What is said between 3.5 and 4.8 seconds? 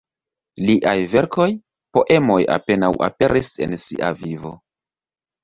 en sia vivo.